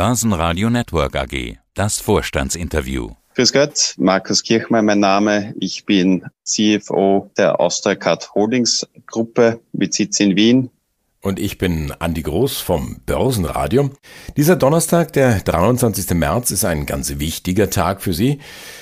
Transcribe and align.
Börsenradio 0.00 0.70
Network 0.70 1.14
AG. 1.14 1.58
Das 1.74 2.00
Vorstandsinterview. 2.00 3.10
Grüß 3.34 3.52
Gott, 3.52 3.92
Markus 3.98 4.42
Kirchmann 4.42 4.86
mein 4.86 5.00
Name. 5.00 5.54
Ich 5.60 5.84
bin 5.84 6.24
CFO 6.42 7.30
der 7.36 7.60
Austriacard 7.60 8.34
Holdings 8.34 8.88
Gruppe 9.06 9.60
mit 9.72 9.92
Sitz 9.92 10.18
in 10.18 10.36
Wien. 10.36 10.70
Und 11.20 11.38
ich 11.38 11.58
bin 11.58 11.92
Andi 11.98 12.22
Groß 12.22 12.60
vom 12.60 13.02
Börsenradio. 13.04 13.90
Dieser 14.38 14.56
Donnerstag, 14.56 15.12
der 15.12 15.40
23. 15.40 16.14
März, 16.14 16.50
ist 16.50 16.64
ein 16.64 16.86
ganz 16.86 17.18
wichtiger 17.18 17.68
Tag 17.68 18.00
für 18.00 18.14
Sie. 18.14 18.38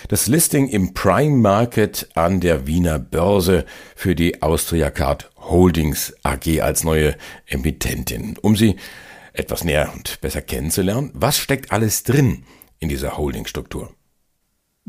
Das 0.07 0.29
Listing 0.29 0.69
im 0.69 0.95
Prime 0.95 1.37
Market 1.37 2.09
an 2.15 2.39
der 2.39 2.69
Wiener 2.69 3.01
Börse 3.01 3.65
für 3.97 4.15
die 4.15 4.41
Austriacard 4.41 5.31
Holdings 5.37 6.15
AG 6.23 6.61
als 6.61 6.85
neue 6.85 7.17
Emittentin. 7.49 8.37
Um 8.41 8.55
Sie 8.55 8.77
etwas 9.39 9.65
näher 9.65 9.93
und 9.95 10.21
besser 10.21 10.43
kennenzulernen. 10.43 11.11
Was 11.15 11.39
steckt 11.39 11.73
alles 11.73 12.03
drin 12.03 12.45
in 12.81 12.89
dieser 12.89 13.17
Holdingstruktur? 13.17 13.91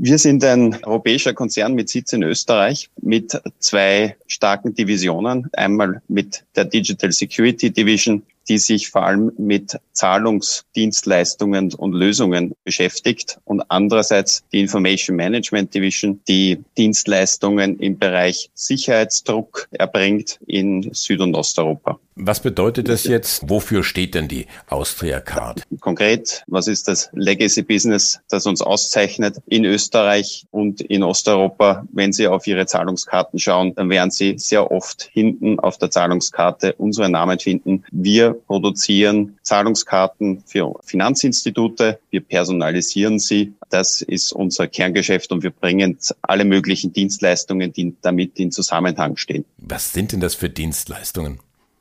Wir 0.02 0.18
sind 0.18 0.44
ein 0.46 0.82
europäischer 0.84 1.34
Konzern 1.34 1.74
mit 1.74 1.90
Sitz 1.90 2.14
in 2.14 2.24
Österreich 2.24 2.90
mit 3.02 3.38
zwei 3.60 4.16
starken 4.28 4.74
Divisionen. 4.74 5.50
Einmal 5.52 6.02
mit 6.08 6.46
der 6.56 6.66
Digital 6.66 7.12
Security 7.12 7.70
Division, 7.70 8.24
die 8.50 8.58
sich 8.58 8.90
vor 8.90 9.04
allem 9.04 9.32
mit 9.38 9.78
Zahlungsdienstleistungen 9.94 11.74
und 11.74 11.94
Lösungen 11.94 12.54
beschäftigt 12.64 13.40
und 13.46 13.62
andererseits 13.70 14.44
die 14.52 14.60
Information 14.60 15.16
Management 15.16 15.74
Division, 15.74 16.20
die 16.28 16.64
Dienstleistungen 16.78 17.80
im 17.80 18.00
Bereich 18.00 18.50
Sicherheitsdruck 18.56 19.68
erbringt 19.72 20.40
in 20.48 20.94
Süd- 20.94 21.22
und 21.22 21.36
Osteuropa. 21.36 22.00
Was 22.22 22.42
bedeutet 22.42 22.90
das 22.90 23.06
jetzt? 23.06 23.50
Wofür 23.50 23.82
steht 23.82 24.14
denn 24.14 24.28
die 24.28 24.48
Austria 24.68 25.22
Card? 25.22 25.64
Konkret, 25.80 26.44
was 26.48 26.68
ist 26.68 26.90
das 26.90 27.10
Legacy 27.14 27.62
Business, 27.62 28.20
das 28.30 28.46
uns 28.46 28.62
auszeichnet 28.62 29.38
in 29.48 29.64
Österreich 29.64 30.46
und 30.52 30.82
in 30.82 31.04
Osteuropa? 31.04 31.86
Wenn 31.94 32.12
Sie 32.12 32.28
auf 32.28 32.46
Ihre 32.46 32.66
Zahlungskarten 32.66 33.40
schauen, 33.40 33.74
dann 33.76 33.90
werden 33.90 34.12
Sie 34.12 34.38
sehr 34.38 34.70
oft 34.70 35.10
hinten 35.14 35.60
auf 35.60 35.78
der 35.78 35.92
Zahlungskarte 35.92 36.74
unseren 36.74 37.14
Namen 37.14 37.40
finden. 37.40 37.86
Wir 37.90 38.39
produzieren 38.40 39.38
Zahlungskarten 39.44 40.44
für 40.46 40.74
Finanzinstitute. 40.84 42.00
Wir 42.10 42.22
personalisieren 42.22 43.20
sie. 43.20 43.54
Das 43.70 44.02
ist 44.02 44.34
unser 44.34 44.68
Kerngeschäft 44.68 45.32
und 45.32 45.44
wir 45.44 45.52
bringen 45.52 45.98
alle 46.22 46.46
möglichen 46.46 46.94
Dienstleistungen, 46.94 47.72
die 47.72 47.96
damit 48.02 48.40
in 48.40 48.52
Zusammenhang 48.52 49.18
stehen. 49.18 49.46
Was 49.58 49.94
sind 49.94 50.12
denn 50.12 50.20
das 50.20 50.36
für 50.36 50.50
Dienstleistungen? 50.50 51.40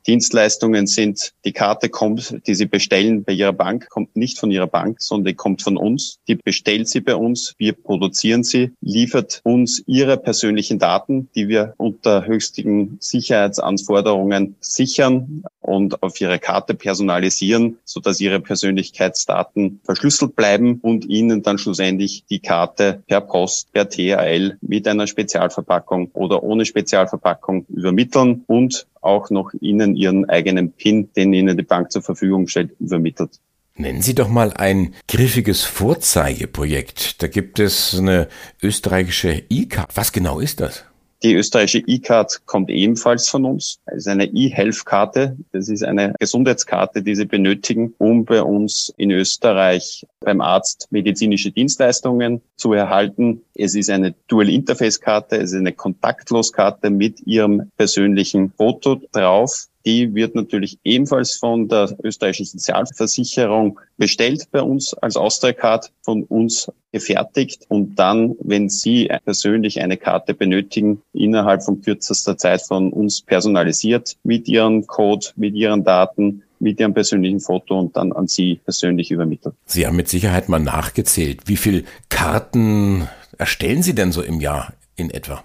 Dienstleistungen 0.09 0.87
sind, 0.87 1.35
die 1.45 1.53
Karte 1.53 1.91
kommt, 1.91 2.35
die 2.47 2.55
Sie 2.55 2.65
bestellen 2.65 3.25
bei 3.25 3.35
Ihrer 3.35 3.53
Bank, 3.53 3.91
kommt 3.91 4.17
nicht 4.17 4.39
von 4.39 4.51
Ihrer 4.51 4.67
Bank, 4.67 5.03
sondern 5.03 5.27
die 5.27 5.35
kommt 5.35 5.61
von 5.61 5.77
uns. 5.77 6.19
Die 6.27 6.35
bestellt 6.35 6.89
sie 6.89 7.03
bei 7.03 7.15
uns, 7.15 7.55
wir 7.59 7.75
produzieren 7.75 8.43
sie, 8.43 8.73
liefert 8.81 9.43
uns 9.45 9.83
Ihre 9.87 10.17
persönlichen 10.17 10.79
Daten, 10.79 11.29
die 11.35 11.49
wir 11.49 11.75
unter 11.77 12.25
höchsten 12.25 12.97
Sicherheitsanforderungen 13.01 14.57
sichern 14.61 15.43
und 15.61 16.03
auf 16.03 16.21
Ihre 16.21 16.39
Karte 16.39 16.75
personalisieren, 16.75 17.79
sodass 17.85 18.21
Ihre 18.21 18.41
Persönlichkeitsdaten 18.41 19.81
verschlüsselt 19.85 20.37
bleiben 20.37 20.79
und 20.81 21.05
Ihnen 21.05 21.43
dann 21.43 21.59
schlussendlich 21.59 22.25
die 22.31 22.41
Karte 22.41 23.03
per 23.07 23.21
Post, 23.21 23.73
per 23.73 23.89
THL 23.89 24.57
mit 24.61 24.87
einer 24.89 25.07
Spezialverpackung 25.07 26.11
oder 26.13 26.43
ohne 26.43 26.65
Spezialverpackung 26.65 27.67
übermitteln 27.69 28.45
und 28.47 28.87
auch 29.01 29.31
noch 29.31 29.53
Ihnen 29.61 29.97
Ihren 29.97 30.29
eigenen 30.29 30.73
PIN, 30.73 31.13
den 31.15 31.33
Ihnen 31.33 31.57
die 31.57 31.63
Bank 31.63 31.93
zur 31.93 32.03
Verfügung 32.03 32.49
stellt, 32.49 32.73
übermittelt. 32.81 33.41
Nennen 33.77 34.03
Sie 34.03 34.15
doch 34.15 34.29
mal 34.29 34.53
ein 34.55 34.95
griffiges 35.07 35.63
Vorzeigeprojekt. 35.63 37.23
Da 37.23 37.29
gibt 37.29 37.61
es 37.61 37.97
eine 37.97 38.27
österreichische 38.61 39.45
E-Card. 39.49 39.97
Was 39.97 40.11
genau 40.11 40.41
ist 40.41 40.61
das? 40.61 40.85
Die 41.25 41.35
österreichische 41.35 41.83
E-Card 41.85 42.47
kommt 42.47 42.71
ebenfalls 42.71 43.29
von 43.29 43.45
uns. 43.45 43.81
Es 43.87 43.99
ist 43.99 44.09
eine 44.09 44.27
E-Health-Karte. 44.27 45.37
Das 45.51 45.69
ist 45.69 45.83
eine 45.83 46.15
Gesundheitskarte, 46.21 47.03
die 47.03 47.17
Sie 47.17 47.25
benötigen, 47.25 47.93
um 47.99 48.25
bei 48.25 48.41
uns 48.41 48.93
in 48.97 49.11
Österreich 49.11 50.07
beim 50.21 50.41
Arzt 50.41 50.87
medizinische 50.91 51.51
Dienstleistungen 51.51 52.41
zu 52.57 52.73
erhalten. 52.73 53.43
Es 53.57 53.75
ist 53.75 53.91
eine 53.91 54.15
Dual-Interface-Karte. 54.29 55.39
Es 55.39 55.53
ist 55.53 55.59
eine 55.59 55.73
Kontaktlos-Karte 55.73 56.91
mit 56.91 57.27
Ihrem 57.27 57.69
persönlichen 57.77 58.53
Foto 58.57 59.01
drauf. 59.11 59.67
Die 59.87 60.15
wird 60.15 60.35
natürlich 60.35 60.79
ebenfalls 60.85 61.35
von 61.35 61.69
der 61.69 61.97
österreichischen 62.03 62.59
Sozialversicherung 62.59 63.81
bestellt 63.97 64.49
bei 64.51 64.61
uns 64.61 64.95
als 64.95 65.17
Austriacard, 65.17 65.93
von 66.03 66.25
uns 66.25 66.71
gefertigt 66.93 67.67
und 67.69 67.97
dann, 67.97 68.35
wenn 68.41 68.69
Sie 68.69 69.11
persönlich 69.25 69.81
eine 69.81 69.97
Karte 69.97 70.35
benötigen, 70.35 71.03
innerhalb 71.13 71.63
von 71.63 71.83
kürzester 71.83 72.37
Zeit 72.37 72.63
von 72.63 72.93
uns 72.93 73.21
personalisiert 73.21 74.17
mit 74.23 74.49
Ihrem 74.49 74.87
Code, 74.87 75.27
mit 75.37 75.55
Ihren 75.55 75.85
Daten, 75.85 76.43
mit 76.61 76.81
Ihrem 76.81 76.95
persönlichen 76.95 77.41
Foto 77.41 77.79
und 77.79 77.97
dann 77.97 78.13
an 78.13 78.27
Sie 78.27 78.61
persönlich 78.65 79.11
übermittelt. 79.11 79.55
Sie 79.67 79.87
haben 79.87 79.97
mit 79.97 80.09
Sicherheit 80.09 80.49
mal 80.49 80.59
nachgezählt. 80.59 81.43
Wie 81.47 81.57
viel 81.57 81.85
Karten 82.09 83.09
erstellen 83.37 83.83
Sie 83.83 83.95
denn 83.95 84.13
so 84.13 84.23
im 84.23 84.41
Jahr 84.41 84.73
in 84.97 85.11
etwa? 85.11 85.45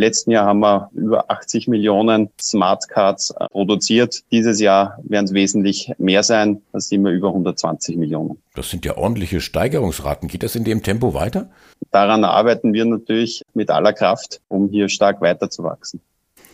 Im 0.00 0.04
letzten 0.04 0.30
Jahr 0.30 0.46
haben 0.46 0.60
wir 0.60 0.88
über 0.94 1.30
80 1.30 1.68
Millionen 1.68 2.30
Smartcards 2.40 3.32
äh, 3.32 3.46
produziert. 3.50 4.22
Dieses 4.32 4.58
Jahr 4.58 4.98
werden 5.02 5.26
es 5.26 5.34
wesentlich 5.34 5.92
mehr 5.98 6.22
sein. 6.22 6.62
Da 6.72 6.80
sind 6.80 7.04
wir 7.04 7.10
über 7.10 7.28
120 7.28 7.98
Millionen. 7.98 8.38
Das 8.54 8.70
sind 8.70 8.86
ja 8.86 8.96
ordentliche 8.96 9.42
Steigerungsraten. 9.42 10.26
Geht 10.26 10.42
das 10.42 10.56
in 10.56 10.64
dem 10.64 10.82
Tempo 10.82 11.12
weiter? 11.12 11.50
Daran 11.90 12.24
arbeiten 12.24 12.72
wir 12.72 12.86
natürlich 12.86 13.42
mit 13.52 13.68
aller 13.68 13.92
Kraft, 13.92 14.40
um 14.48 14.70
hier 14.70 14.88
stark 14.88 15.20
weiterzuwachsen. 15.20 16.00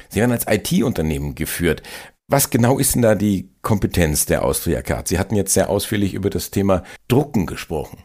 Sie 0.08 0.18
werden 0.18 0.32
als 0.32 0.46
IT-Unternehmen 0.48 1.36
geführt. 1.36 1.84
Was 2.26 2.50
genau 2.50 2.80
ist 2.80 2.96
denn 2.96 3.02
da 3.02 3.14
die 3.14 3.48
Kompetenz 3.62 4.26
der 4.26 4.44
Austria 4.44 4.82
Card? 4.82 5.06
Sie 5.06 5.20
hatten 5.20 5.36
jetzt 5.36 5.54
sehr 5.54 5.70
ausführlich 5.70 6.14
über 6.14 6.30
das 6.30 6.50
Thema 6.50 6.82
Drucken 7.06 7.46
gesprochen. 7.46 8.00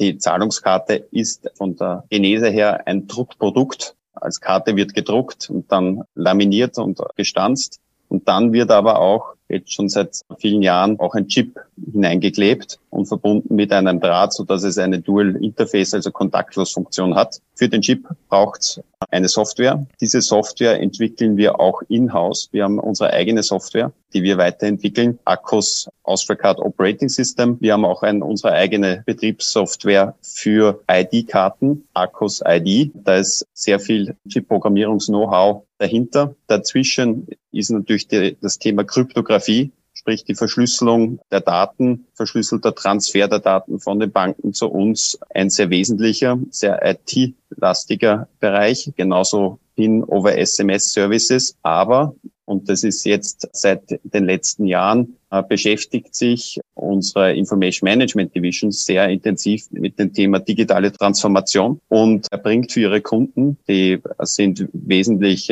Die 0.00 0.18
Zahlungskarte 0.18 1.06
ist 1.12 1.48
von 1.54 1.76
der 1.76 2.02
Genese 2.10 2.50
her 2.50 2.88
ein 2.88 3.06
Druckprodukt 3.06 3.94
als 4.24 4.40
Karte 4.40 4.74
wird 4.76 4.94
gedruckt 4.94 5.50
und 5.50 5.70
dann 5.70 6.02
laminiert 6.14 6.78
und 6.78 7.00
gestanzt. 7.16 7.80
Und 8.08 8.28
dann 8.28 8.52
wird 8.52 8.70
aber 8.70 9.00
auch 9.00 9.34
jetzt 9.48 9.72
schon 9.72 9.88
seit 9.88 10.20
vielen 10.38 10.62
Jahren 10.62 10.98
auch 11.00 11.14
ein 11.14 11.28
Chip 11.28 11.58
hineingeklebt 11.92 12.78
und 12.90 13.06
verbunden 13.06 13.54
mit 13.54 13.72
einem 13.72 14.00
Draht, 14.00 14.32
so 14.32 14.44
es 14.48 14.78
eine 14.78 15.00
Dual 15.00 15.36
Interface, 15.36 15.94
also 15.94 16.10
Kontaktlos-Funktion 16.10 17.14
hat. 17.14 17.40
Für 17.54 17.68
den 17.68 17.82
Chip 17.82 18.06
braucht 18.28 18.80
eine 19.14 19.28
Software. 19.28 19.86
Diese 20.00 20.20
Software 20.20 20.80
entwickeln 20.80 21.36
wir 21.36 21.60
auch 21.60 21.82
in-house. 21.88 22.48
Wir 22.52 22.64
haben 22.64 22.78
unsere 22.78 23.10
eigene 23.12 23.42
Software, 23.42 23.92
die 24.12 24.22
wir 24.22 24.36
weiterentwickeln. 24.38 25.18
Akkus 25.24 25.88
Austracard 26.02 26.58
Operating 26.58 27.08
System. 27.08 27.56
Wir 27.60 27.72
haben 27.72 27.84
auch 27.84 28.02
ein, 28.02 28.22
unsere 28.22 28.52
eigene 28.52 29.02
Betriebssoftware 29.06 30.14
für 30.20 30.82
ID-Karten, 30.90 31.86
Akkus 31.94 32.42
ID. 32.44 32.90
Da 32.94 33.16
ist 33.16 33.46
sehr 33.54 33.78
viel 33.80 34.16
Chip-Programmierungs-Know-how 34.28 35.62
dahinter. 35.78 36.34
Dazwischen 36.48 37.28
ist 37.52 37.70
natürlich 37.70 38.08
die, 38.08 38.36
das 38.40 38.58
Thema 38.58 38.84
Kryptographie 38.84 39.70
sprich 40.04 40.24
die 40.24 40.34
Verschlüsselung 40.34 41.18
der 41.30 41.40
Daten, 41.40 42.06
verschlüsselter 42.12 42.74
Transfer 42.74 43.26
der 43.26 43.38
Daten 43.38 43.80
von 43.80 43.98
den 43.98 44.12
Banken 44.12 44.52
zu 44.52 44.68
uns, 44.68 45.18
ein 45.34 45.48
sehr 45.48 45.70
wesentlicher, 45.70 46.38
sehr 46.50 46.82
IT-lastiger 46.84 48.28
Bereich, 48.38 48.92
genauso 48.96 49.60
hin 49.74 50.04
over 50.04 50.36
SMS 50.36 50.92
Services. 50.92 51.56
Aber, 51.62 52.14
und 52.46 52.68
das 52.68 52.84
ist 52.84 53.04
jetzt 53.04 53.48
seit 53.52 53.82
den 54.02 54.24
letzten 54.24 54.66
Jahren 54.66 55.16
äh, 55.30 55.42
beschäftigt 55.42 56.14
sich 56.14 56.60
unsere 56.74 57.34
Information 57.34 57.88
Management 57.88 58.34
Division 58.34 58.70
sehr 58.70 59.08
intensiv 59.08 59.64
mit 59.70 59.98
dem 59.98 60.12
Thema 60.12 60.38
digitale 60.38 60.92
Transformation 60.92 61.80
und 61.88 62.26
erbringt 62.30 62.72
für 62.72 62.80
ihre 62.80 63.00
Kunden, 63.00 63.56
die 63.68 64.00
sind 64.20 64.68
wesentlich 64.72 65.46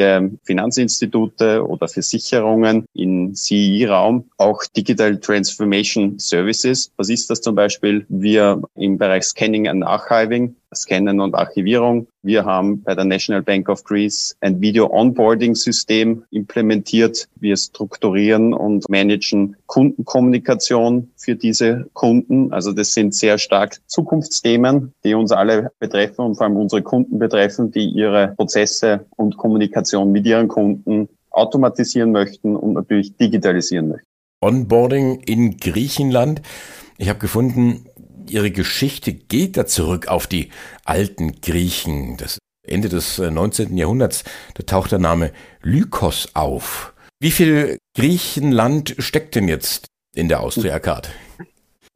Finanzinstitute 0.44 1.66
oder 1.66 1.88
Versicherungen 1.88 2.84
im 2.94 3.34
CI-Raum, 3.34 4.30
auch 4.36 4.62
Digital 4.76 5.18
Transformation 5.18 6.18
Services. 6.18 6.92
Was 6.96 7.08
ist 7.08 7.30
das 7.30 7.40
zum 7.40 7.54
Beispiel? 7.54 8.04
Wir 8.08 8.62
im 8.76 8.98
Bereich 8.98 9.24
Scanning 9.24 9.68
and 9.68 9.84
Archiving 9.84 10.54
Scannen 10.74 11.20
und 11.20 11.34
Archivierung. 11.34 12.06
Wir 12.24 12.44
haben 12.44 12.82
bei 12.82 12.94
der 12.94 13.04
National 13.04 13.42
Bank 13.42 13.68
of 13.68 13.82
Greece 13.82 14.36
ein 14.40 14.60
Video 14.60 14.88
Onboarding 14.92 15.56
System 15.56 16.22
implementiert. 16.30 17.28
Wir 17.40 17.56
strukturieren 17.56 18.54
und 18.54 18.88
managen 18.88 19.56
Kundenkommunikation 19.66 21.10
für 21.16 21.34
diese 21.34 21.90
Kunden. 21.94 22.52
Also 22.52 22.70
das 22.70 22.94
sind 22.94 23.12
sehr 23.12 23.38
stark 23.38 23.80
Zukunftsthemen, 23.88 24.92
die 25.02 25.14
uns 25.14 25.32
alle 25.32 25.72
betreffen 25.80 26.24
und 26.24 26.36
vor 26.36 26.46
allem 26.46 26.58
unsere 26.58 26.82
Kunden 26.82 27.18
betreffen, 27.18 27.72
die 27.72 27.88
ihre 27.88 28.34
Prozesse 28.36 29.04
und 29.16 29.36
Kommunikation 29.36 30.12
mit 30.12 30.24
ihren 30.24 30.46
Kunden 30.46 31.08
automatisieren 31.32 32.12
möchten 32.12 32.54
und 32.54 32.74
natürlich 32.74 33.16
digitalisieren 33.16 33.88
möchten. 33.88 34.06
Onboarding 34.40 35.22
in 35.26 35.56
Griechenland. 35.56 36.40
Ich 36.98 37.08
habe 37.08 37.18
gefunden, 37.18 37.86
Ihre 38.28 38.50
Geschichte 38.50 39.12
geht 39.12 39.56
da 39.56 39.66
zurück 39.66 40.08
auf 40.08 40.26
die 40.26 40.50
alten 40.84 41.40
Griechen. 41.40 42.16
Das 42.16 42.38
Ende 42.66 42.88
des 42.88 43.18
19. 43.18 43.76
Äh, 43.76 43.80
Jahrhunderts, 43.80 44.24
da 44.54 44.62
taucht 44.62 44.92
der 44.92 44.98
Name 44.98 45.32
Lykos 45.62 46.30
auf. 46.34 46.94
Wie 47.20 47.30
viel 47.30 47.78
Griechenland 47.96 48.94
steckt 48.98 49.34
denn 49.34 49.48
jetzt 49.48 49.86
in 50.14 50.28
der 50.28 50.40
Austria 50.40 50.78
Card? 50.78 51.10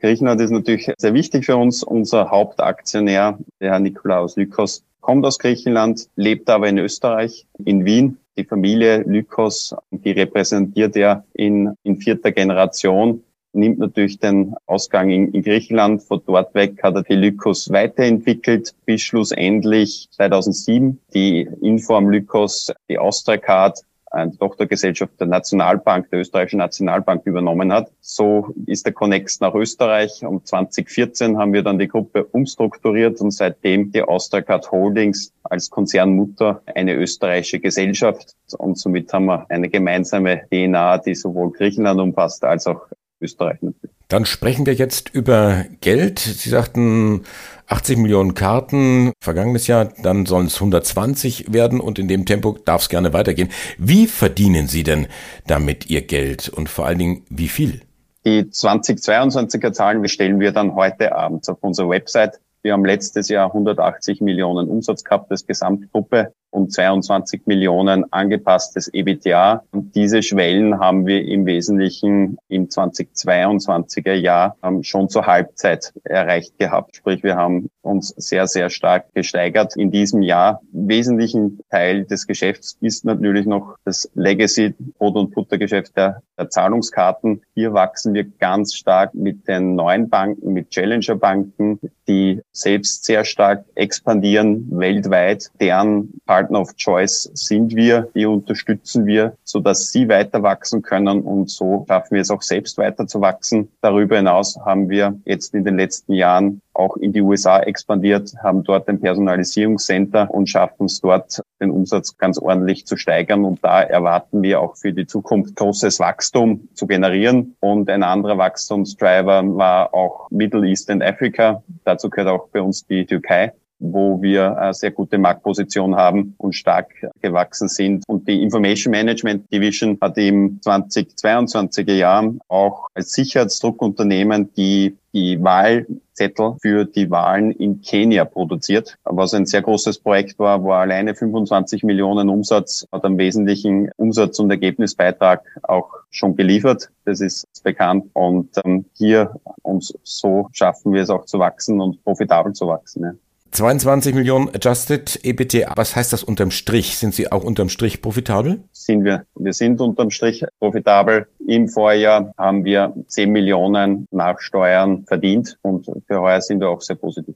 Griechenland 0.00 0.40
ist 0.40 0.50
natürlich 0.50 0.93
sehr 0.99 1.14
wichtig 1.14 1.46
für 1.46 1.56
uns. 1.56 1.82
Unser 1.82 2.31
Hauptaktionär, 2.31 3.38
der 3.61 3.72
Herr 3.72 3.81
Nikolaus 3.81 4.37
Lykos, 4.37 4.84
kommt 5.00 5.25
aus 5.25 5.38
Griechenland, 5.38 6.08
lebt 6.17 6.50
aber 6.50 6.69
in 6.69 6.79
Österreich, 6.79 7.46
in 7.64 7.84
Wien. 7.84 8.19
Die 8.37 8.44
Familie 8.44 8.99
Lykos, 8.99 9.75
die 9.90 10.11
repräsentiert 10.11 10.94
er 10.96 11.25
in, 11.32 11.75
in 11.84 11.99
vierter 11.99 12.32
Generation 12.32 13.22
nimmt 13.56 13.79
natürlich 13.79 14.19
den 14.19 14.55
Ausgang 14.67 15.11
in, 15.11 15.32
in, 15.32 15.43
Griechenland. 15.43 16.03
Von 16.03 16.23
dort 16.26 16.55
weg 16.55 16.82
hat 16.82 16.94
er 16.94 17.03
die 17.03 17.14
Lykos 17.14 17.70
weiterentwickelt, 17.70 18.75
bis 18.85 19.03
schlussendlich 19.03 20.08
2007 20.12 21.00
die 21.14 21.49
Inform 21.61 22.11
Lykos, 22.11 22.73
die 22.88 22.99
Austracard, 22.99 23.81
eine 24.11 24.37
Tochtergesellschaft 24.37 25.19
der 25.20 25.26
Nationalbank, 25.26 26.11
der 26.11 26.20
österreichischen 26.20 26.58
Nationalbank 26.58 27.26
übernommen 27.26 27.73
hat. 27.73 27.91
So 28.00 28.55
ist 28.67 28.87
der 28.87 28.93
Connex 28.93 29.41
nach 29.41 29.55
Österreich. 29.55 30.25
Um 30.25 30.44
2014 30.44 31.37
haben 31.38 31.53
wir 31.53 31.62
dann 31.62 31.79
die 31.79 31.88
Gruppe 31.88 32.25
umstrukturiert 32.25 33.20
und 33.20 33.32
seitdem 33.32 33.93
die 33.93 34.03
Austracard 34.03 34.70
Holdings 34.70 35.32
als 35.43 35.70
Konzernmutter 35.70 36.62
eine 36.75 36.94
österreichische 36.94 37.61
Gesellschaft. 37.61 38.35
Und 38.56 38.79
somit 38.79 39.12
haben 39.12 39.26
wir 39.26 39.47
eine 39.50 39.69
gemeinsame 39.69 40.43
DNA, 40.50 40.99
die 40.99 41.14
sowohl 41.14 41.53
Griechenland 41.53 42.00
umfasst 42.00 42.44
als 42.44 42.67
auch 42.67 42.87
Österreich 43.21 43.61
natürlich. 43.63 43.95
Dann 44.09 44.25
sprechen 44.25 44.67
wir 44.67 44.75
jetzt 44.75 45.13
über 45.13 45.65
Geld. 45.81 46.19
Sie 46.21 46.49
sagten 46.49 47.23
80 47.67 47.99
Millionen 47.99 48.35
Karten 48.35 49.13
vergangenes 49.21 49.67
Jahr, 49.67 49.93
dann 50.03 50.27
sollen 50.27 50.47
es 50.47 50.57
120 50.57 51.53
werden 51.53 51.81
und 51.81 51.99
in 51.99 52.07
dem 52.07 52.25
Tempo 52.25 52.57
darf 52.65 52.83
es 52.83 52.89
gerne 52.89 53.13
weitergehen. 53.13 53.49
Wie 53.79 54.07
verdienen 54.07 54.69
Sie 54.69 54.85
denn 54.85 55.09
damit 55.47 55.91
Ihr 55.91 56.03
Geld 56.03 56.49
und 56.49 56.69
vor 56.69 56.87
allen 56.87 56.99
Dingen 56.99 57.25
wie 57.29 57.49
viel? 57.49 57.81
Die 58.25 58.43
2022er 58.43 59.73
Zahlen 59.73 60.03
bestellen 60.03 60.39
wir 60.41 60.53
dann 60.53 60.75
heute 60.75 61.15
Abend 61.15 61.49
auf 61.49 61.59
unserer 61.61 61.91
Website. 61.91 62.41
Wir 62.63 62.73
haben 62.73 62.85
letztes 62.85 63.29
Jahr 63.29 63.47
180 63.47 64.21
Millionen 64.21 64.69
Umsatz 64.69 65.05
gehabt 65.05 65.31
als 65.31 65.47
Gesamtgruppe 65.47 66.33
und 66.56 66.73
22 66.73 67.43
Millionen 67.44 68.11
angepasstes 68.12 68.88
EBITDA. 68.88 69.62
Und 69.73 69.94
diese 69.94 70.23
Schwellen 70.23 70.81
haben 70.81 71.06
wir 71.06 71.23
im 71.26 71.44
Wesentlichen 71.44 72.38
im 72.49 72.69
2022er 72.69 74.14
Jahr 74.14 74.56
ähm, 74.62 74.82
schon 74.82 75.11
zur 75.11 75.26
Halbzeit 75.26 75.93
erreicht 76.05 76.58
gehabt. 76.58 76.97
Sprich, 76.97 77.23
wir 77.23 77.37
haben 77.37 77.69
uns 77.82 78.08
sehr, 78.17 78.47
sehr 78.47 78.70
stark 78.70 79.12
gesteigert 79.12 79.76
in 79.76 79.91
diesem 79.91 80.23
Jahr. 80.23 80.62
Wesentlichen 80.73 81.61
Teil 81.70 82.05
des 82.06 82.26
Geschäfts 82.26 82.79
ist 82.81 83.05
natürlich 83.05 83.44
noch 83.44 83.76
das 83.85 84.11
Legacy 84.14 84.75
Brot- 84.99 85.17
und 85.17 85.35
Buttergeschäft 85.35 85.94
der, 85.97 86.23
der 86.38 86.49
Zahlungskarten. 86.49 87.43
Hier 87.55 87.75
wachsen 87.75 88.14
wir 88.14 88.25
ganz 88.25 88.75
stark 88.75 89.14
mit 89.14 89.47
den 89.47 89.75
neuen 89.75 90.08
Banken, 90.08 90.55
mit 90.55 90.70
Challenger-Banken, 90.70 91.81
die 92.08 92.41
selbst 92.53 93.05
sehr 93.05 93.25
stark 93.25 93.64
expandieren 93.75 94.67
weltweit. 94.70 95.50
Deren 95.61 96.12
Partner 96.25 96.45
of 96.54 96.76
Choice 96.76 97.31
sind 97.34 97.75
wir, 97.75 98.08
die 98.14 98.26
unterstützen 98.26 99.06
wir, 99.06 99.37
so 99.43 99.60
dass 99.60 99.90
sie 99.90 100.08
weiter 100.08 100.43
wachsen 100.43 100.82
können 100.82 101.22
und 101.22 101.50
so 101.50 101.84
schaffen 101.88 102.14
wir 102.14 102.20
es 102.20 102.31
auch 102.31 102.43
selbst 102.43 102.78
weiter 102.78 103.06
zu 103.06 103.20
wachsen. 103.20 103.69
Darüber 103.81 104.16
hinaus 104.16 104.58
haben 104.64 104.88
wir 104.88 105.19
jetzt 105.25 105.54
in 105.54 105.64
den 105.64 105.76
letzten 105.76 106.12
Jahren 106.12 106.60
auch 106.76 106.96
in 106.96 107.12
die 107.12 107.22
USA 107.22 107.60
expandiert, 107.60 108.34
haben 108.43 108.62
dort 108.62 108.88
ein 108.88 109.00
Personalisierungscenter 109.00 110.31
und 110.31 110.48
schaffen 110.48 110.87
es 110.87 111.00
dort, 111.00 111.40
den 111.60 111.70
Umsatz 111.70 112.16
ganz 112.19 112.38
ordentlich 112.38 112.87
zu 112.87 112.96
steigern. 112.96 113.44
Und 113.44 113.64
da 113.64 113.82
erwarten 113.82 114.43
wir 114.43 114.60
auch 114.60 114.76
für 114.76 114.93
die 114.93 115.06
Zukunft 115.06 115.56
großes 115.56 115.98
Wachstum 116.00 116.69
zu 116.75 116.87
generieren. 116.87 117.56
Und 117.60 117.88
ein 117.88 118.02
anderer 118.02 118.38
Wachstumsdriver 118.38 119.56
war 119.56 119.94
auch 119.94 120.31
Middle 120.31 120.66
East 120.69 120.90
and 120.90 121.02
Africa. 121.02 121.62
Dazu 121.84 122.10
gehört 122.10 122.28
auch 122.28 122.48
bei 122.48 122.60
uns 122.60 122.87
die 122.87 123.06
Türkei 123.06 123.52
wo 123.78 124.20
wir 124.23 124.56
eine 124.58 124.75
sehr 124.75 124.90
gute 124.90 125.19
Marktposition 125.19 125.96
haben 125.96 126.34
und 126.38 126.55
stark 126.55 126.90
gewachsen 127.20 127.69
sind. 127.69 128.05
Und 128.06 128.28
die 128.28 128.43
Information 128.43 128.90
Management 128.90 129.52
Division 129.52 129.99
hat 130.00 130.17
im 130.19 130.61
2022er 130.61 131.94
Jahr 131.94 132.32
auch 132.49 132.88
als 132.94 133.12
Sicherheitsdruckunternehmen 133.12 134.52
die 134.55 134.96
die 135.17 135.43
Wahlzettel 135.43 136.56
für 136.61 136.84
die 136.84 137.11
Wahlen 137.11 137.50
in 137.52 137.81
Kenia 137.81 138.26
produziert, 138.26 138.99
was 139.05 139.32
ein 139.32 139.46
sehr 139.46 139.62
großes 139.62 140.00
Projekt 140.00 140.38
war, 140.38 140.62
wo 140.62 140.72
alleine 140.72 141.14
25 141.14 141.84
Millionen 141.84 142.29
Umsatz 142.29 142.87
hat 142.93 143.02
am 143.06 143.17
wesentlichen 143.17 143.90
Umsatz- 143.96 144.38
und 144.40 144.50
Ergebnisbeitrag 144.50 145.43
auch 145.62 145.90
schon 146.11 146.37
geliefert. 146.37 146.90
Das 147.06 147.22
ist 147.22 147.46
bekannt. 147.62 148.11
Und 148.12 148.50
ähm, 148.62 148.84
hier 148.93 149.40
und 149.62 149.90
so 150.02 150.50
schaffen 150.52 150.93
wir 150.93 151.00
es 151.00 151.08
auch 151.08 151.25
zu 151.25 151.38
wachsen 151.38 151.81
und 151.81 152.05
profitabel 152.05 152.52
zu 152.52 152.67
wachsen. 152.67 153.02
Ja. 153.02 153.12
22 153.52 154.14
Millionen 154.14 154.48
Adjusted 154.48 155.20
EBT. 155.25 155.66
Was 155.76 155.96
heißt 155.96 156.12
das 156.12 156.22
unterm 156.22 156.50
Strich? 156.50 156.98
Sind 156.98 157.14
Sie 157.14 157.32
auch 157.32 157.43
unterm 157.43 157.69
Strich 157.69 158.02
profitabel? 158.02 158.64
Sind 158.72 159.04
wir. 159.04 159.25
Wir 159.34 159.52
sind 159.52 159.81
unterm 159.81 160.10
Strich 160.10 160.44
profitabel. 160.58 161.26
Im 161.46 161.69
Vorjahr 161.69 162.32
haben 162.37 162.64
wir 162.64 162.94
10 163.08 163.31
Millionen 163.31 164.06
nach 164.10 164.40
Steuern 164.40 165.04
verdient 165.06 165.58
und 165.62 165.87
für 166.06 166.20
heuer 166.20 166.40
sind 166.40 166.60
wir 166.60 166.69
auch 166.69 166.82
sehr 166.82 166.96
positiv. 166.96 167.34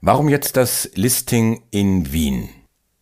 Warum 0.00 0.28
jetzt 0.28 0.56
das 0.56 0.90
Listing 0.94 1.62
in 1.70 2.12
Wien? 2.12 2.48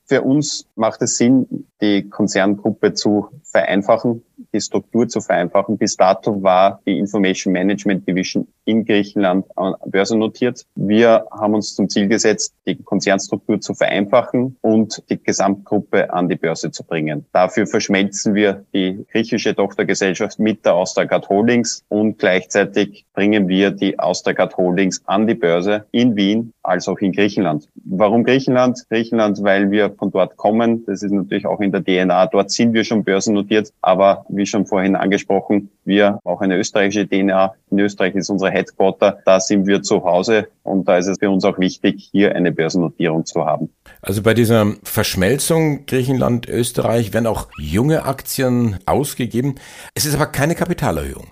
Für 0.05 0.23
uns 0.23 0.67
macht 0.77 1.03
es 1.03 1.17
Sinn, 1.17 1.67
die 1.81 2.09
Konzerngruppe 2.09 2.93
zu 2.93 3.29
vereinfachen, 3.45 4.23
die 4.53 4.61
Struktur 4.61 5.09
zu 5.09 5.21
vereinfachen. 5.21 5.79
Bis 5.79 5.97
dato 5.97 6.43
war 6.43 6.81
die 6.87 6.99
Information 6.99 7.53
Management 7.53 8.07
Division 8.07 8.47
in 8.65 8.85
Griechenland 8.85 9.47
börsennotiert. 9.87 10.65
Wir 10.75 11.27
haben 11.31 11.55
uns 11.55 11.75
zum 11.75 11.89
Ziel 11.89 12.09
gesetzt, 12.09 12.55
die 12.67 12.77
Konzernstruktur 12.77 13.61
zu 13.61 13.75
vereinfachen 13.75 14.57
und 14.61 15.03
die 15.11 15.23
Gesamtgruppe 15.23 16.13
an 16.13 16.29
die 16.29 16.37
Börse 16.37 16.71
zu 16.71 16.85
bringen. 16.85 17.27
Dafür 17.33 17.67
verschmelzen 17.67 18.35
wir 18.35 18.65
die 18.73 19.05
griechische 19.11 19.55
Tochtergesellschaft 19.55 20.39
mit 20.39 20.65
der 20.65 20.75
Austragard 20.75 21.29
Holdings 21.29 21.85
und 21.89 22.19
gleichzeitig 22.19 23.05
bringen 23.15 23.49
wir 23.49 23.73
die 23.73 23.99
Austragard 23.99 24.57
Holdings 24.57 25.03
an 25.07 25.27
die 25.27 25.35
Börse 25.35 25.87
in 25.91 26.17
Wien 26.17 26.53
als 26.63 26.89
auch 26.89 26.99
in 26.99 27.13
Griechenland. 27.13 27.69
Warum 27.85 28.25
Griechenland? 28.25 28.85
Griechenland, 28.89 29.43
weil 29.43 29.71
wir 29.71 29.91
von 29.91 30.11
dort 30.11 30.37
kommen. 30.37 30.85
Das 30.87 31.03
ist 31.03 31.11
natürlich 31.11 31.47
auch 31.47 31.61
in 31.61 31.73
der 31.73 31.83
DNA. 31.85 32.27
Dort 32.27 32.51
sind 32.51 32.73
wir 32.73 32.85
schon 32.85 33.05
börsennotiert, 33.05 33.73
aber 33.81 34.25
wie 34.37 34.47
schon 34.47 34.67
vorhin 34.67 34.97
angesprochen, 34.97 35.71
wir 35.85 36.19
auch 36.25 36.41
eine 36.41 36.57
österreichische 36.57 37.07
DNA. 37.09 37.55
In 37.71 37.79
Österreich 37.79 38.15
ist 38.15 38.31
unsere 38.31 38.51
Headquarter. 38.51 39.19
Da 39.25 39.41
sind 39.41 39.67
wir 39.67 39.83
zu 39.83 40.05
Hause 40.05 40.49
und 40.63 40.89
da 40.89 40.99
ist 40.99 41.07
es 41.07 41.19
für 41.19 41.31
uns 41.31 41.45
auch 41.45 41.59
wichtig, 41.59 42.09
hier 42.11 42.35
eine 42.35 42.53
Börsennotierung 42.53 43.25
zu 43.25 43.45
haben. 43.45 43.71
Also 44.01 44.23
bei 44.23 44.35
dieser 44.35 44.67
Verschmelzung 44.83 45.87
Griechenland, 45.87 46.49
Österreich 46.49 47.13
werden 47.13 47.27
auch 47.27 47.49
junge 47.59 48.05
Aktien 48.05 48.79
ausgegeben. 48.87 49.57
Es 49.95 50.07
ist 50.07 50.15
aber 50.15 50.27
keine 50.27 50.55
Kapitalerhöhung. 50.55 51.27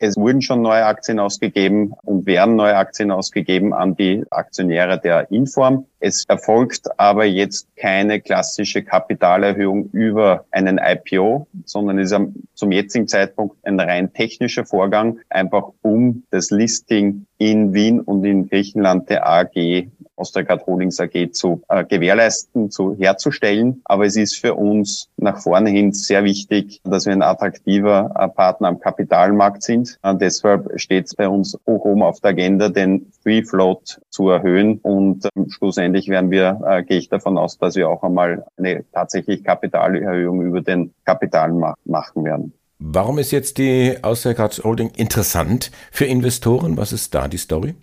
Es 0.00 0.16
wurden 0.16 0.42
schon 0.42 0.62
neue 0.62 0.86
Aktien 0.86 1.18
ausgegeben 1.18 1.92
und 2.04 2.24
werden 2.24 2.54
neue 2.54 2.76
Aktien 2.76 3.10
ausgegeben 3.10 3.72
an 3.74 3.96
die 3.96 4.24
Aktionäre 4.30 5.00
der 5.00 5.30
Inform. 5.32 5.86
Es 6.00 6.24
erfolgt 6.28 6.98
aber 6.98 7.24
jetzt 7.24 7.68
keine 7.76 8.20
klassische 8.20 8.82
Kapitalerhöhung 8.82 9.90
über 9.90 10.44
einen 10.50 10.78
IPO, 10.78 11.46
sondern 11.64 11.98
ist 11.98 12.14
zum 12.54 12.72
jetzigen 12.72 13.08
Zeitpunkt 13.08 13.56
ein 13.64 13.80
rein 13.80 14.12
technischer 14.12 14.64
Vorgang, 14.64 15.18
einfach 15.28 15.70
um 15.82 16.22
das 16.30 16.50
Listing 16.50 17.26
in 17.38 17.74
Wien 17.74 18.00
und 18.00 18.24
in 18.24 18.48
Griechenland 18.48 19.10
der 19.10 19.28
AG 19.28 19.88
Austergard 20.18 20.66
Holdings 20.66 21.00
AG 21.00 21.32
zu 21.32 21.62
äh, 21.68 21.84
gewährleisten, 21.84 22.70
zu 22.70 22.96
herzustellen. 22.96 23.80
Aber 23.84 24.04
es 24.04 24.16
ist 24.16 24.36
für 24.36 24.54
uns 24.54 25.08
nach 25.16 25.40
vorne 25.40 25.70
hin 25.70 25.92
sehr 25.92 26.24
wichtig, 26.24 26.80
dass 26.84 27.06
wir 27.06 27.12
ein 27.12 27.22
attraktiver 27.22 28.12
äh, 28.18 28.28
Partner 28.28 28.68
am 28.68 28.80
Kapitalmarkt 28.80 29.62
sind. 29.62 29.98
Und 30.02 30.20
deshalb 30.20 30.78
steht 30.80 31.06
es 31.06 31.14
bei 31.14 31.28
uns 31.28 31.56
hoch 31.66 31.84
oben 31.84 32.02
auf 32.02 32.20
der 32.20 32.30
Agenda, 32.30 32.68
den 32.68 33.06
Free 33.22 33.42
Float 33.42 34.00
zu 34.10 34.28
erhöhen. 34.28 34.78
Und 34.82 35.24
äh, 35.24 35.28
schlussendlich 35.48 35.87
werden 35.92 36.30
wir, 36.30 36.60
äh, 36.66 36.82
gehe 36.82 36.98
ich 36.98 37.08
davon 37.08 37.38
aus, 37.38 37.58
dass 37.58 37.76
wir 37.76 37.88
auch 37.88 38.02
einmal 38.02 38.46
eine 38.56 38.84
tatsächlich 38.92 39.44
Kapitalerhöhung 39.44 40.42
über 40.42 40.60
den 40.60 40.92
Kapitalmarkt 41.04 41.86
machen 41.86 42.24
werden. 42.24 42.52
Warum 42.78 43.18
ist 43.18 43.32
jetzt 43.32 43.58
die 43.58 43.96
Austergard 44.02 44.62
Holding 44.62 44.90
interessant 44.96 45.72
für 45.90 46.04
Investoren? 46.04 46.76
Was 46.76 46.92
ist 46.92 47.14
da 47.14 47.26
die 47.26 47.38
Story? 47.38 47.74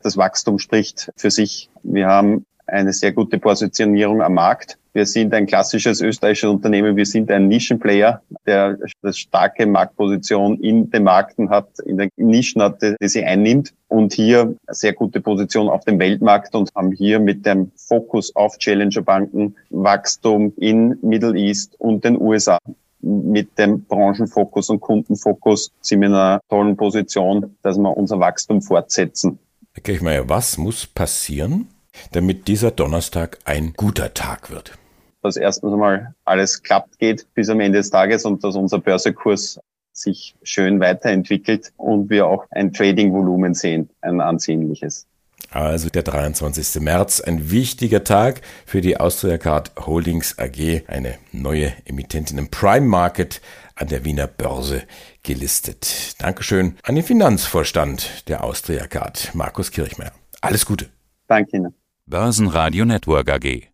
Das 0.00 0.16
Wachstum 0.16 0.58
spricht 0.58 1.10
für 1.16 1.30
sich. 1.30 1.70
Wir 1.82 2.06
haben 2.06 2.46
eine 2.66 2.92
sehr 2.92 3.12
gute 3.12 3.38
Positionierung 3.38 4.22
am 4.22 4.34
Markt. 4.34 4.78
Wir 4.94 5.06
sind 5.06 5.34
ein 5.34 5.46
klassisches 5.46 6.00
österreichisches 6.00 6.50
Unternehmen. 6.50 6.94
Wir 6.94 7.04
sind 7.04 7.28
ein 7.32 7.48
Nischenplayer, 7.48 8.22
der 8.46 8.78
eine 9.02 9.12
starke 9.12 9.66
Marktposition 9.66 10.60
in 10.60 10.88
den 10.88 11.02
Märkten 11.02 11.50
hat, 11.50 11.80
in 11.84 11.98
den 11.98 12.10
Nischen 12.14 12.62
hat, 12.62 12.80
die 12.80 13.08
sie 13.08 13.24
einnimmt 13.24 13.74
und 13.88 14.12
hier 14.12 14.54
sehr 14.68 14.92
gute 14.92 15.20
Position 15.20 15.68
auf 15.68 15.84
dem 15.84 15.98
Weltmarkt 15.98 16.54
und 16.54 16.70
haben 16.76 16.92
hier 16.92 17.18
mit 17.18 17.44
dem 17.44 17.72
Fokus 17.74 18.36
auf 18.36 18.56
Challenger-Banken 18.58 19.56
Wachstum 19.70 20.52
in 20.58 20.96
Middle 21.02 21.36
East 21.36 21.74
und 21.80 22.04
den 22.04 22.16
USA 22.20 22.60
mit 23.00 23.58
dem 23.58 23.82
Branchenfokus 23.82 24.70
und 24.70 24.80
Kundenfokus 24.80 25.72
sind 25.80 26.02
wir 26.02 26.06
in 26.06 26.14
einer 26.14 26.40
tollen 26.48 26.76
Position, 26.76 27.56
dass 27.62 27.76
wir 27.78 27.96
unser 27.96 28.20
Wachstum 28.20 28.62
fortsetzen. 28.62 29.40
Herr 29.72 29.82
Kirchmeier, 29.82 30.28
was 30.28 30.56
muss 30.56 30.86
passieren, 30.86 31.66
damit 32.12 32.46
dieser 32.46 32.70
Donnerstag 32.70 33.40
ein 33.44 33.72
guter 33.76 34.14
Tag 34.14 34.50
wird? 34.52 34.78
Dass 35.24 35.38
erstens 35.38 35.72
einmal 35.72 36.14
alles 36.26 36.62
klappt 36.62 36.98
geht 36.98 37.26
bis 37.32 37.48
am 37.48 37.60
Ende 37.60 37.78
des 37.78 37.90
Tages 37.90 38.26
und 38.26 38.44
dass 38.44 38.56
unser 38.56 38.78
Börsekurs 38.78 39.58
sich 39.90 40.34
schön 40.42 40.80
weiterentwickelt 40.80 41.72
und 41.78 42.10
wir 42.10 42.26
auch 42.26 42.44
ein 42.50 42.74
Trading-Volumen 42.74 43.54
sehen, 43.54 43.88
ein 44.02 44.20
ansehnliches. 44.20 45.06
Also 45.50 45.88
der 45.88 46.02
23. 46.02 46.82
März, 46.82 47.22
ein 47.22 47.50
wichtiger 47.50 48.04
Tag 48.04 48.42
für 48.66 48.82
die 48.82 48.98
Austria 48.98 49.38
Card 49.38 49.72
Holdings 49.86 50.38
AG, 50.38 50.82
eine 50.88 51.14
neue 51.32 51.72
Emittentin 51.86 52.36
im 52.36 52.50
Prime 52.50 52.86
Market 52.86 53.40
an 53.76 53.88
der 53.88 54.04
Wiener 54.04 54.26
Börse 54.26 54.82
gelistet. 55.22 56.16
Dankeschön 56.18 56.76
an 56.82 56.96
den 56.96 57.04
Finanzvorstand 57.04 58.28
der 58.28 58.44
Austria 58.44 58.86
Card, 58.88 59.30
Markus 59.34 59.70
Kirchmeier. 59.70 60.12
Alles 60.42 60.66
Gute. 60.66 60.90
Danke 61.28 61.56
Ihnen. 61.56 61.74
Börsenradio 62.04 62.84
Network 62.84 63.30
AG. 63.30 63.73